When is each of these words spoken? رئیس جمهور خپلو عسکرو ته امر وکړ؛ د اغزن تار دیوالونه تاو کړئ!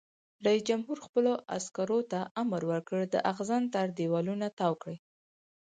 رئیس 0.45 0.63
جمهور 0.69 0.97
خپلو 1.05 1.31
عسکرو 1.57 1.99
ته 2.11 2.19
امر 2.41 2.61
وکړ؛ 2.71 2.99
د 3.13 3.15
اغزن 3.31 3.63
تار 3.73 3.87
دیوالونه 3.97 4.47
تاو 4.59 4.73
کړئ! 4.81 4.97